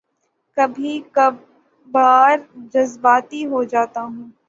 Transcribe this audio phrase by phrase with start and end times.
[0.57, 2.37] کبھی کبھار
[2.73, 4.27] جذباتی ہو جاتا ہوں